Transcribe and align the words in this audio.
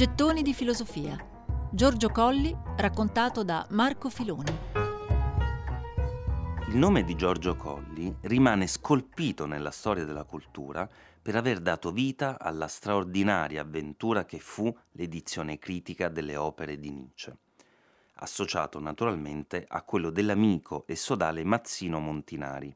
Gettoni 0.00 0.40
di 0.40 0.54
filosofia. 0.54 1.14
Giorgio 1.70 2.08
Colli, 2.08 2.56
raccontato 2.78 3.44
da 3.44 3.66
Marco 3.72 4.08
Filoni. 4.08 4.50
Il 6.68 6.76
nome 6.76 7.04
di 7.04 7.14
Giorgio 7.14 7.54
Colli 7.54 8.16
rimane 8.22 8.66
scolpito 8.66 9.44
nella 9.44 9.70
storia 9.70 10.06
della 10.06 10.24
cultura 10.24 10.88
per 11.20 11.36
aver 11.36 11.60
dato 11.60 11.92
vita 11.92 12.38
alla 12.40 12.66
straordinaria 12.66 13.60
avventura 13.60 14.24
che 14.24 14.38
fu 14.38 14.74
l'edizione 14.92 15.58
critica 15.58 16.08
delle 16.08 16.34
opere 16.34 16.78
di 16.78 16.90
Nietzsche, 16.90 17.36
associato 18.14 18.80
naturalmente 18.80 19.66
a 19.68 19.82
quello 19.82 20.08
dell'amico 20.08 20.84
e 20.86 20.96
sodale 20.96 21.44
Mazzino 21.44 22.00
Montinari. 22.00 22.74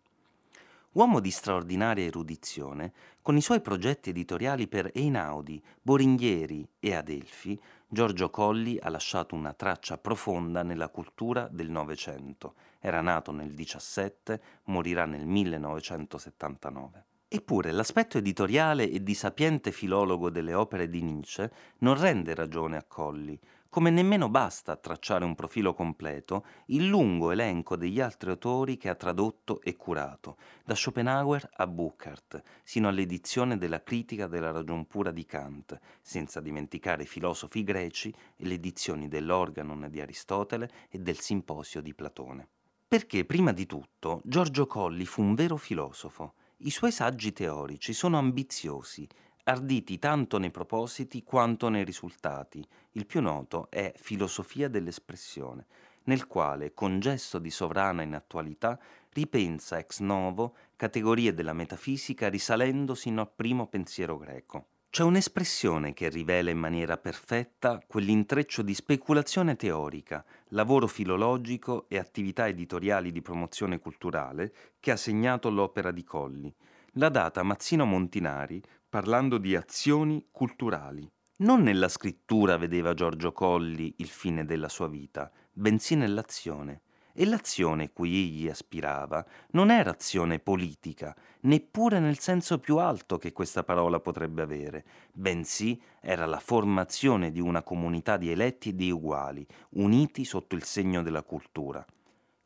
Uomo 0.94 1.18
di 1.18 1.32
straordinaria 1.32 2.04
erudizione, 2.04 2.92
con 3.20 3.36
i 3.36 3.40
suoi 3.40 3.60
progetti 3.60 4.10
editoriali 4.10 4.68
per 4.68 4.92
Einaudi, 4.94 5.60
Boringhieri 5.82 6.64
e 6.78 6.94
Adelphi, 6.94 7.60
Giorgio 7.88 8.30
Colli 8.30 8.78
ha 8.80 8.88
lasciato 8.90 9.34
una 9.34 9.54
traccia 9.54 9.98
profonda 9.98 10.62
nella 10.62 10.88
cultura 10.88 11.48
del 11.50 11.68
Novecento. 11.68 12.54
Era 12.78 13.00
nato 13.00 13.32
nel 13.32 13.54
17, 13.54 14.40
morirà 14.66 15.04
nel 15.04 15.26
1979. 15.26 17.04
Eppure 17.26 17.72
l'aspetto 17.72 18.16
editoriale 18.18 18.88
e 18.88 19.02
di 19.02 19.14
sapiente 19.14 19.72
filologo 19.72 20.30
delle 20.30 20.54
opere 20.54 20.88
di 20.88 21.02
Nietzsche 21.02 21.50
non 21.78 21.98
rende 21.98 22.36
ragione 22.36 22.76
a 22.76 22.84
Colli, 22.84 23.36
come 23.74 23.90
nemmeno 23.90 24.28
basta 24.28 24.76
tracciare 24.76 25.24
un 25.24 25.34
profilo 25.34 25.74
completo 25.74 26.46
il 26.66 26.86
lungo 26.86 27.32
elenco 27.32 27.74
degli 27.74 27.98
altri 27.98 28.30
autori 28.30 28.76
che 28.76 28.88
ha 28.88 28.94
tradotto 28.94 29.60
e 29.62 29.74
curato, 29.74 30.36
da 30.64 30.76
Schopenhauer 30.76 31.50
a 31.56 31.66
Buchart, 31.66 32.40
sino 32.62 32.86
all'edizione 32.86 33.58
della 33.58 33.82
critica 33.82 34.28
della 34.28 34.52
ragion 34.52 34.86
pura 34.86 35.10
di 35.10 35.24
Kant, 35.24 35.76
senza 36.00 36.40
dimenticare 36.40 37.02
i 37.02 37.06
filosofi 37.06 37.64
greci 37.64 38.14
e 38.36 38.46
le 38.46 38.54
edizioni 38.54 39.08
dell'Organon 39.08 39.88
di 39.90 40.00
Aristotele 40.00 40.70
e 40.88 41.00
del 41.00 41.18
Simposio 41.18 41.80
di 41.80 41.94
Platone. 41.94 42.46
Perché, 42.86 43.24
prima 43.24 43.50
di 43.50 43.66
tutto, 43.66 44.20
Giorgio 44.22 44.68
Colli 44.68 45.04
fu 45.04 45.20
un 45.20 45.34
vero 45.34 45.56
filosofo. 45.56 46.34
I 46.58 46.70
suoi 46.70 46.92
saggi 46.92 47.32
teorici 47.32 47.92
sono 47.92 48.18
ambiziosi 48.18 49.04
arditi 49.44 49.98
tanto 49.98 50.38
nei 50.38 50.50
propositi 50.50 51.22
quanto 51.22 51.68
nei 51.68 51.84
risultati. 51.84 52.66
Il 52.92 53.06
più 53.06 53.20
noto 53.20 53.68
è 53.70 53.92
Filosofia 53.96 54.68
dell'espressione, 54.68 55.66
nel 56.04 56.26
quale, 56.26 56.74
con 56.74 56.98
gesto 57.00 57.38
di 57.38 57.50
sovrana 57.50 58.02
inattualità, 58.02 58.78
ripensa 59.12 59.78
ex 59.78 60.00
novo 60.00 60.54
categorie 60.76 61.34
della 61.34 61.52
metafisica 61.52 62.28
risalendo 62.28 62.94
sino 62.94 63.20
al 63.20 63.30
primo 63.34 63.66
pensiero 63.66 64.16
greco. 64.16 64.66
C'è 64.94 65.02
un'espressione 65.02 65.92
che 65.92 66.08
rivela 66.08 66.50
in 66.50 66.58
maniera 66.58 66.96
perfetta 66.96 67.82
quell'intreccio 67.84 68.62
di 68.62 68.74
speculazione 68.74 69.56
teorica, 69.56 70.24
lavoro 70.50 70.86
filologico 70.86 71.86
e 71.88 71.98
attività 71.98 72.46
editoriali 72.46 73.10
di 73.10 73.20
promozione 73.20 73.80
culturale 73.80 74.54
che 74.78 74.92
ha 74.92 74.96
segnato 74.96 75.50
l'opera 75.50 75.90
di 75.90 76.04
Colli. 76.04 76.54
La 76.92 77.08
data 77.08 77.42
Mazzino 77.42 77.84
Montinari 77.84 78.62
parlando 78.94 79.38
di 79.38 79.56
azioni 79.56 80.24
culturali. 80.30 81.10
Non 81.38 81.62
nella 81.62 81.88
scrittura 81.88 82.56
vedeva 82.56 82.94
Giorgio 82.94 83.32
Colli 83.32 83.92
il 83.96 84.06
fine 84.06 84.44
della 84.44 84.68
sua 84.68 84.86
vita, 84.86 85.32
bensì 85.50 85.96
nell'azione. 85.96 86.82
E 87.12 87.26
l'azione 87.26 87.92
cui 87.92 88.14
egli 88.14 88.48
aspirava 88.48 89.26
non 89.50 89.72
era 89.72 89.90
azione 89.90 90.38
politica, 90.38 91.12
neppure 91.40 91.98
nel 91.98 92.20
senso 92.20 92.60
più 92.60 92.76
alto 92.76 93.18
che 93.18 93.32
questa 93.32 93.64
parola 93.64 93.98
potrebbe 93.98 94.42
avere, 94.42 94.84
bensì 95.12 95.82
era 96.00 96.24
la 96.24 96.38
formazione 96.38 97.32
di 97.32 97.40
una 97.40 97.64
comunità 97.64 98.16
di 98.16 98.30
eletti 98.30 98.68
e 98.68 98.74
di 98.76 98.92
uguali, 98.92 99.44
uniti 99.70 100.24
sotto 100.24 100.54
il 100.54 100.62
segno 100.62 101.02
della 101.02 101.24
cultura. 101.24 101.84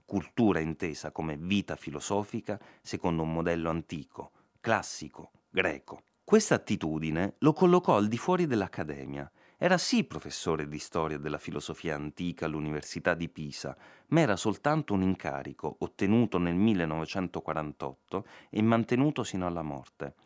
Cultura 0.06 0.60
intesa 0.60 1.10
come 1.10 1.36
vita 1.36 1.76
filosofica 1.76 2.58
secondo 2.80 3.20
un 3.20 3.34
modello 3.34 3.68
antico, 3.68 4.30
classico, 4.60 5.30
greco. 5.50 6.04
Questa 6.28 6.56
attitudine 6.56 7.36
lo 7.38 7.54
collocò 7.54 7.96
al 7.96 8.06
di 8.06 8.18
fuori 8.18 8.46
dell'accademia. 8.46 9.32
Era 9.56 9.78
sì 9.78 10.04
professore 10.04 10.68
di 10.68 10.78
storia 10.78 11.16
della 11.16 11.38
filosofia 11.38 11.94
antica 11.94 12.44
all'Università 12.44 13.14
di 13.14 13.30
Pisa, 13.30 13.74
ma 14.08 14.20
era 14.20 14.36
soltanto 14.36 14.92
un 14.92 15.00
incarico 15.00 15.76
ottenuto 15.78 16.36
nel 16.36 16.54
1948 16.54 18.26
e 18.50 18.60
mantenuto 18.60 19.24
sino 19.24 19.46
alla 19.46 19.62
morte. 19.62 20.16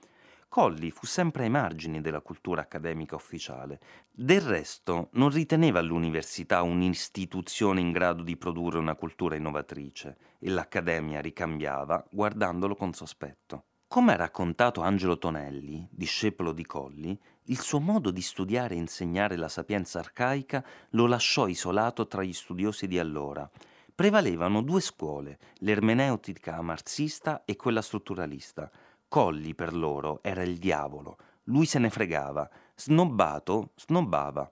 Colli 0.49 0.91
fu 0.91 1.07
sempre 1.07 1.45
ai 1.45 1.51
margini 1.51 2.01
della 2.01 2.21
cultura 2.21 2.63
accademica 2.63 3.15
ufficiale. 3.15 3.79
Del 4.11 4.41
resto 4.41 5.09
non 5.13 5.31
riteneva 5.31 5.81
l'università 5.81 6.63
un'istituzione 6.63 7.81
in 7.81 7.93
grado 7.93 8.25
di 8.25 8.37
produrre 8.37 8.79
una 8.79 8.97
cultura 8.97 9.37
innovatrice 9.37 10.17
e 10.41 10.51
l'accademia 10.51 11.21
ricambiava 11.21 12.05
guardandolo 12.11 12.75
con 12.75 12.93
sospetto. 12.93 13.67
Come 13.93 14.15
ha 14.15 14.17
raccontato 14.17 14.81
Angelo 14.81 15.19
Tonelli, 15.19 15.87
discepolo 15.91 16.55
di 16.55 16.65
Colli, 16.65 17.15
il 17.49 17.61
suo 17.61 17.79
modo 17.79 18.11
di 18.11 18.23
studiare 18.23 18.75
e 18.75 18.79
insegnare 18.79 19.37
la 19.37 19.51
sapienza 19.51 19.99
arcaica 19.99 20.65
lo 20.93 21.05
lasciò 21.05 21.47
isolato 21.47 22.07
tra 22.07 22.23
gli 22.23 22.33
studiosi 22.33 22.87
di 22.87 22.99
allora. 22.99 23.47
Prevalevano 23.95 24.63
due 24.63 24.81
scuole, 24.81 25.39
l'ermeneutica 25.57 26.63
marxista 26.63 27.43
e 27.45 27.55
quella 27.55 27.83
strutturalista. 27.83 28.71
Colli 29.07 29.55
per 29.55 29.75
loro 29.75 30.21
era 30.23 30.43
il 30.43 30.57
diavolo, 30.57 31.19
lui 31.45 31.67
se 31.67 31.79
ne 31.79 31.91
fregava, 31.91 32.49
snobbato, 32.75 33.73
snobbava 33.77 34.51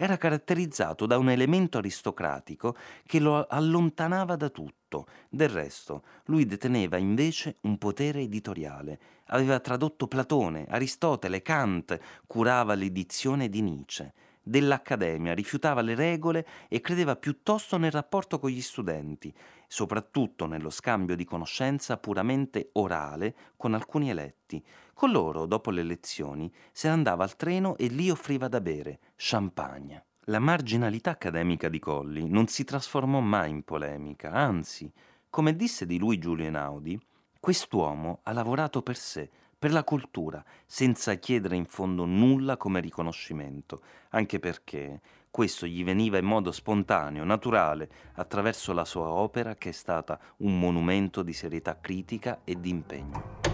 era 0.00 0.16
caratterizzato 0.16 1.06
da 1.06 1.18
un 1.18 1.28
elemento 1.28 1.78
aristocratico 1.78 2.76
che 3.04 3.18
lo 3.18 3.44
allontanava 3.48 4.36
da 4.36 4.48
tutto. 4.48 5.06
Del 5.28 5.48
resto, 5.48 6.04
lui 6.26 6.46
deteneva 6.46 6.98
invece 6.98 7.56
un 7.62 7.78
potere 7.78 8.20
editoriale. 8.20 9.00
Aveva 9.30 9.58
tradotto 9.58 10.06
Platone, 10.06 10.66
Aristotele, 10.68 11.42
Kant, 11.42 11.98
curava 12.28 12.74
l'edizione 12.74 13.48
di 13.48 13.60
Nietzsche 13.60 14.12
dell'Accademia, 14.48 15.34
rifiutava 15.34 15.80
le 15.80 15.94
regole 15.94 16.46
e 16.68 16.80
credeva 16.80 17.16
piuttosto 17.16 17.76
nel 17.76 17.90
rapporto 17.90 18.38
con 18.38 18.50
gli 18.50 18.60
studenti, 18.60 19.32
soprattutto 19.66 20.46
nello 20.46 20.70
scambio 20.70 21.14
di 21.14 21.24
conoscenza 21.24 21.98
puramente 21.98 22.70
orale 22.72 23.34
con 23.56 23.74
alcuni 23.74 24.10
eletti. 24.10 24.64
Con 24.94 25.10
loro, 25.10 25.46
dopo 25.46 25.70
le 25.70 25.82
lezioni, 25.82 26.52
se 26.72 26.88
ne 26.88 26.94
andava 26.94 27.24
al 27.24 27.36
treno 27.36 27.76
e 27.76 27.86
lì 27.86 28.10
offriva 28.10 28.48
da 28.48 28.60
bere 28.60 28.98
champagne. 29.16 30.06
La 30.28 30.38
marginalità 30.38 31.10
accademica 31.12 31.68
di 31.68 31.78
Colli 31.78 32.28
non 32.28 32.48
si 32.48 32.64
trasformò 32.64 33.20
mai 33.20 33.50
in 33.50 33.62
polemica, 33.62 34.32
anzi, 34.32 34.92
come 35.30 35.56
disse 35.56 35.86
di 35.86 35.98
lui 35.98 36.18
Giulio 36.18 36.44
Einaudi, 36.46 37.00
quest'uomo 37.40 38.20
ha 38.24 38.32
lavorato 38.32 38.82
per 38.82 38.96
sé, 38.96 39.30
per 39.58 39.72
la 39.72 39.82
cultura, 39.82 40.44
senza 40.64 41.14
chiedere 41.14 41.56
in 41.56 41.66
fondo 41.66 42.04
nulla 42.04 42.56
come 42.56 42.80
riconoscimento, 42.80 43.82
anche 44.10 44.38
perché 44.38 45.00
questo 45.30 45.66
gli 45.66 45.82
veniva 45.84 46.16
in 46.16 46.24
modo 46.24 46.52
spontaneo, 46.52 47.24
naturale, 47.24 47.88
attraverso 48.14 48.72
la 48.72 48.84
sua 48.84 49.08
opera 49.08 49.56
che 49.56 49.70
è 49.70 49.72
stata 49.72 50.18
un 50.38 50.58
monumento 50.58 51.22
di 51.22 51.32
serietà 51.32 51.78
critica 51.80 52.40
e 52.44 52.60
di 52.60 52.70
impegno. 52.70 53.46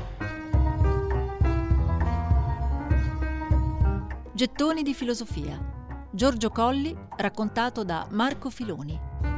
Gettoni 4.32 4.82
di 4.82 4.94
filosofia. 4.94 5.58
Giorgio 6.10 6.50
Colli, 6.50 6.94
raccontato 7.16 7.82
da 7.82 8.06
Marco 8.10 8.50
Filoni. 8.50 9.33